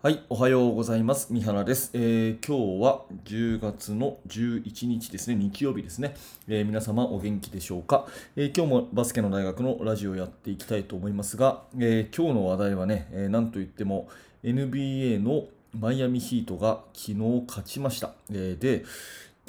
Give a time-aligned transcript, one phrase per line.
[0.00, 1.26] はい、おはようございます。
[1.32, 1.90] 三原です。
[1.92, 6.14] えー今日は10月の11日ですね、日曜日ですね。
[6.46, 8.06] えー皆様お元気でしょうか、
[8.36, 14.08] えー今日もバスケの大学のラジオをやっていきたいと思いますが、え今日の話題はね、えーなんといっても
[14.44, 18.12] NBA のマイアミヒートが昨日勝ちました。
[18.32, 18.84] えで、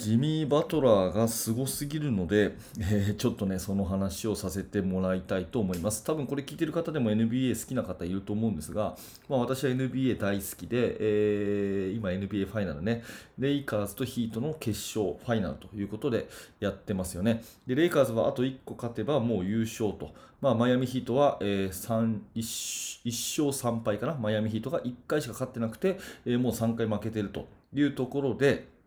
[0.00, 6.02] ジミー・バトラーがすごすぎるので、えーちょっとね、その話をさせてもらいたいと思います。
[6.04, 8.96] 多分これ聞いてる方でも NBA 好きな方いると思うんですが、
[9.28, 13.02] まあ、私は NBA 大好きで、えー今 NBA ファイナルね、
[13.38, 16.30] レイカーズとヒートの決勝、ファイナルということで
[16.60, 17.44] やってますよね。
[17.66, 20.14] で、レイカーズはあと1個勝てばもう優勝と。
[20.40, 24.14] まあ、マイアミヒートは、えー、3 1, 1勝3敗かな。
[24.14, 28.79] マイアミヒートが1回しか勝ってなくて、えーもう3回負けてるというところで、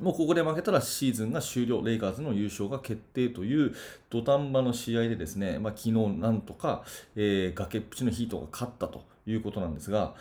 [0.00, 3.74] もうここで負けたらシーズンが終了、レイカーズの優勝が決定という
[4.10, 6.82] 土壇場の試合でですね、まあ、昨日なんとか、
[7.14, 10.14] えー崖っぷちのヒートが勝ったということなんですが、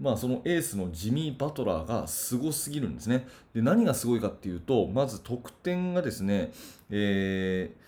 [0.00, 3.26] まあ、そのエースのジミー・バトラーがすごすぎるんですね。
[3.54, 6.52] で何がすごいかっていうと、まず得点がですね、
[6.90, 7.86] えー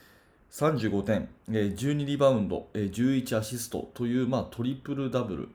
[0.51, 5.49] 35点、12リバウンド、11アシストという、まあ、トリプルダブル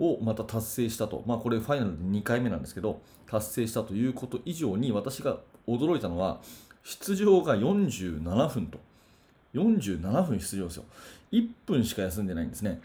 [0.00, 6.40] をまた達成したと、まあ、これファイナルで2回目なんですけど、達成したということ以上に私が驚いたのは、
[6.82, 8.78] 出場が47分と、
[9.54, 10.84] 47分出場ですよ。
[11.32, 12.80] 1分しか休んでないんですね。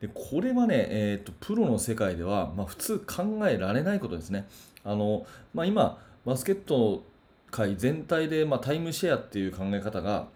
[0.00, 4.46] でこれはね、えーと、プロの世界では、まあ、普通考えられないことですね。
[4.84, 7.04] あのまあ、今、バスケット
[7.50, 10.26] 界全体で、まあ、タイムシェアっていう考え方が、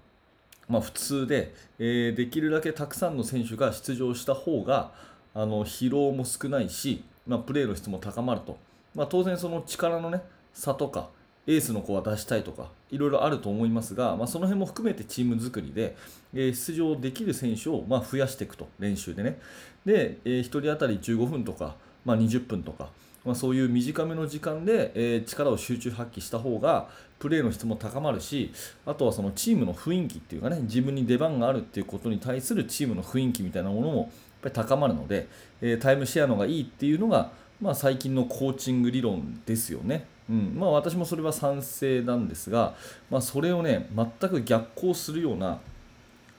[0.68, 4.92] まあ、普通で、えーできるだけたくさんの選手が出場した方が
[5.34, 8.58] あの疲労も少ないし、まあ、プレーの質も高まると、
[8.94, 11.08] まあ、当然その力の、ね、差とか
[11.46, 15.96] エースの子は出したいとかいろいろあると思いますが、まあ、その辺も含めてチーム作りで、
[16.34, 19.38] えー出場できる選手を、まあ、増やしていくと練習でね。
[19.86, 22.90] で、え1人当たり15分とか、まあ、20分とか、
[23.24, 26.88] まあ、そういう短めの時間で、えー力を集中発揮した方が
[27.20, 28.50] プレーの質も高まるし
[28.86, 35.28] あとはそのチームの雰囲気っていうかね自分に出番があるっていうことに対するチームの雰囲気みたいなものもぱり高まるので、
[35.60, 40.06] えータイムシェアのがいいっていうのが、まあ、最近のコーチング理論ですよね。
[40.28, 42.74] うんまあ、私もそれは賛成なんですが、
[43.10, 45.58] まあ、それをね全く逆行するような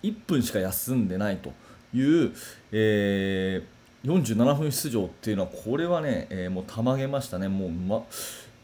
[0.01, 1.51] 1分しか休んでないと
[1.93, 2.33] いう、
[2.71, 7.47] えー47分出場っていうのはこれはね、えーもうたまげましたね。
[7.47, 8.03] もうま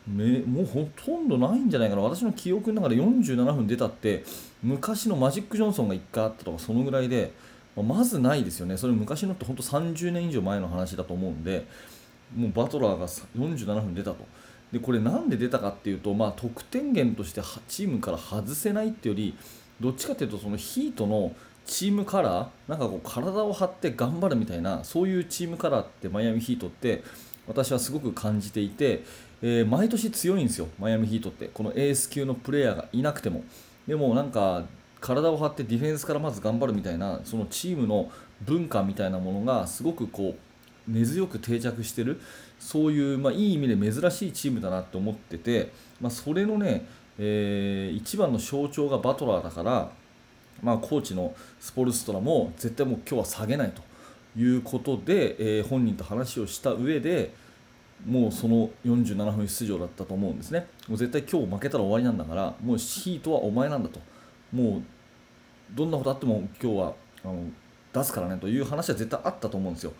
[0.08, 4.24] めもうほとんどないんじゃないかな、私の記憶の中で47分出たって、
[4.64, 7.34] 昔のマジック・ジョンソンが1回あったとか、そのぐらいで、
[7.78, 11.66] ままずないですよね、それ昔のって本当30年以上前の話だと思うんで、
[12.36, 14.18] もうバトラーが47分出たと。
[14.72, 19.38] でこれなんで出たかっていうと、まあ、得点源としてチームから外せないっていうより
[19.80, 21.34] どっちかというとそのヒートの
[21.66, 27.04] チームカラーなんかこう体を張って頑張るみたいなそういうチームカラーってマイアミヒートって
[27.48, 29.04] 私はすごく感じていて、
[29.42, 31.50] えー毎年強いんですよ、マイアミヒートって。
[31.54, 33.44] このエース級のプレイヤーがいなくても。
[33.88, 34.66] でもなんか
[35.08, 42.20] 体を張ってディフェンスからまず頑張るみたいなそのチームの文化みたいなものがすごくこう根強く定着してる
[42.60, 46.86] そういう、まあ、いい意味で珍しいチームだなって思ってて、まあ、それのね、
[47.18, 49.92] えー一番の象徴がバトラーだから、
[50.62, 53.82] まあ、コーチのスポルストラも絶対もう今日は下げないと
[54.38, 57.34] いうことで、えー本人と話をした上で
[58.06, 60.68] もうその47分出場だったと思うんですね。
[60.88, 64.00] もう絶対今日負けたら終わりなんだからもうヒートはお前なんだと
[64.52, 64.82] もう
[65.72, 67.44] どんなことあっても今日はあの
[67.94, 69.94] 出すからねという話は絶対あったと思うんですよ。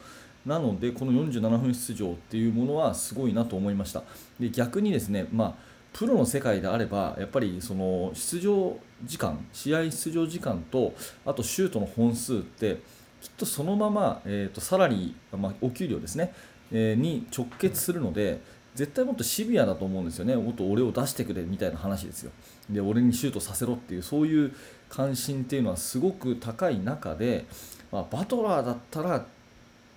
[0.46, 4.04] なので、この47分出場っていうものはすごいなと思いました。
[4.40, 5.54] で逆にですね、まあ、
[5.92, 10.94] プロの世界であれば、やっぱりその出場時間、試合出場時間と、
[11.26, 12.78] あとシュートの本数って、
[13.22, 16.34] きっとそのまま、えー、とサラリー、まあ、お給料ですね、
[16.72, 18.40] えーに直結するので、
[18.76, 22.32] 絶対もっとシビアだと思うんですよね、もっと俺を出してくれみたいな話ですよ。
[22.70, 24.54] で、俺にシュートさせろっていう、そういう
[24.90, 27.46] 関心っていうのはすごく高い中で、
[27.92, 29.26] まあ、バトラーだったら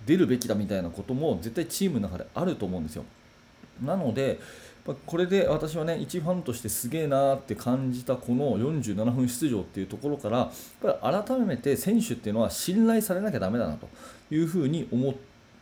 [0.05, 3.05] 出るべきだみたいなことも絶対チームの中であると思うんですよ。
[3.83, 4.39] なので、
[5.05, 13.87] これで私はね、一ファンとしてすげえなーって感じたこの47分出場っていうところから、やっぱり改めて選手っていうのは信頼されなきゃだめだなと
[14.31, 15.13] いうふうに思っ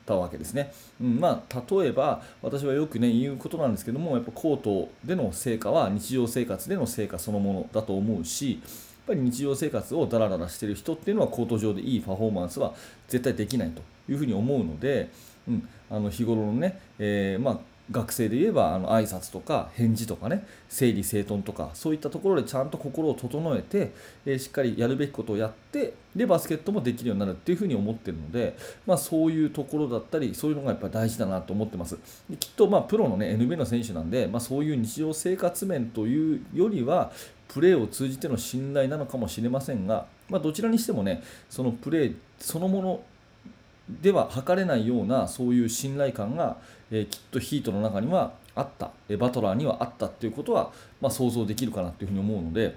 [0.06, 0.72] たわけですね。
[1.02, 8.62] うんまあ、例えば、私はよく、ね、言うことなんですけども、やっぱコートでの成果は日常生活での成果そのものだと思うし、
[9.10, 12.74] ぱり日常生活をダラダラしてる人っていうのはコート上でいいパフォーマンスは
[13.08, 15.10] 絶対できないというふうに思うので、
[15.48, 17.60] うん、あの日頃のね、えーまあ、
[17.92, 23.92] 学生で言えばあの挨拶とか返事とかね整理整頓とかそういったところでちゃんと心を整えて、
[24.28, 28.56] えー、しっかりやるべきことをやってでバスケットもできるようになるっていうふうに思ってるので、
[28.86, 31.98] まあ、そういうところだったりそういうのがやっぱ大事だなと思ってます。
[32.30, 37.12] できっとまあプロの、ね、NBA の選手なんで、まあ、そういう日常生活面というよりは
[37.50, 43.04] プレーを通じての信頼なのかもしれませんが、まあ、どちらにしてもねそのプレーそのもの
[44.02, 46.58] では測れないようなそういう信頼感が、
[46.92, 52.74] えー、きっとヒートの中にはあった、バトラーにはあったっていうことは、まあ、想像できるかなというふうに思うのでやっ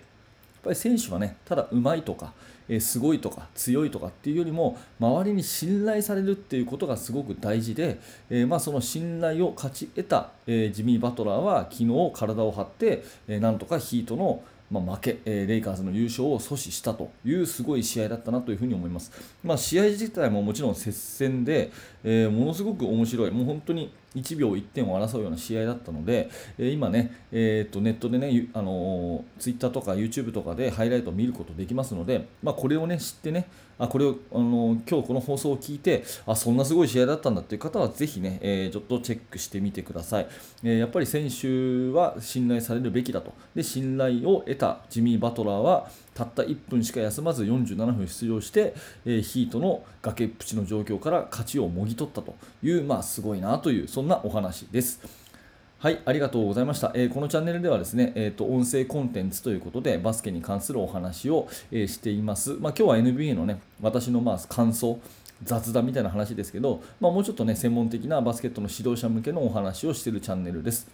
[0.65, 2.33] ぱり選手はねただうまいとか、
[2.69, 14.43] えー、すごいとか強いとかっていうよりも周りに信頼されるっていうことがすごく大事で、えー、まあ、その信頼を勝ち得た、えジミー・バトラーは昨日体を張って、えなんとかヒートの
[14.73, 19.13] まあ、負け、えー、レイカーズの優勝を阻止したというすごい試合だったなというふに思います。
[19.45, 21.71] まあ、試合自体ももちろん接戦で、
[22.03, 33.49] えー、ものすごく面白い、もう本当に1秒1点を争うような試合だったので、え、今ね、えー、とネットでね、あのー、Twitter とか YouTube とかでハイライトを見ることできますので、まあ、これをね、知ってね、
[33.79, 40.27] あこれを、あの今日この放送を聞いてあそんなすごい試合だったんだっていう方はぜひね、えー、ちょっとチェックしてみてください、
[40.63, 43.33] え、やっぱり選手は信頼されるべきだと。
[43.55, 48.75] で信頼を得たジミー・バトラーはたった1分しか休まず47分出場して、
[49.05, 55.01] え、ヒートの崖っぷちの状況から勝ちをもぎ取ったという、まあ、すごいなというそんなお話です。
[55.79, 56.93] はい、ありがとうございました。
[56.95, 62.51] えー、このチャンネルではですね、えーと、音声コンテンツということで、バスケに関するお話を、えー、しています。
[62.61, 65.01] まあ、今日は NBA のね、私のまあ感想、
[65.43, 70.87] 雑談みたいな話ですけど、まあ、もうちょっとね、専門的なバスケットの指導者向けのお話をしているチャンネルです。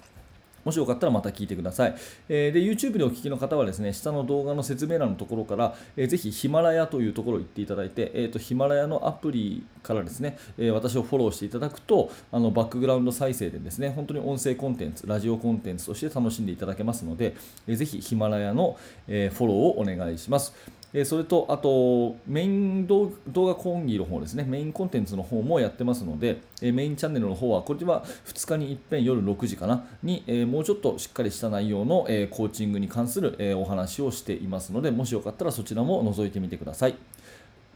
[0.69, 1.94] もしよかったらまた聞いてください。
[2.29, 17.35] えー、で YouTube でお聞きの方はですね、下の動画の説明欄のところから、えー、ぜひヒマラヤというところを行っていただいて、えーと、ヒマラヤのアプリからですね、えー、私をフォローしていただくと、あのバックグラウンド再生でですね、本当に音声コンテンツ、ラジオコンテンツとして楽しんでいただけますので、
[17.67, 18.76] えー、ぜひヒマラヤの、
[19.06, 20.53] え、フォローをお願いします。
[20.94, 36.94] えそれと、あと、メイン動画講義の方ですね、メインコンテンツの方もやってますので、えメインチャンネルの方は、これは2日に一遍夜6時かな、に、えもうちょっとしっかりした内容の、えコーチングに関する、えお話をしていますので、もしよかったらそちらも覗いてみてください。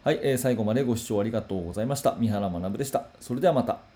[0.04, 2.16] はい、え最後までご視聴ありがとうございました。
[2.18, 3.06] 三原学でした。
[3.20, 3.91] それではまた。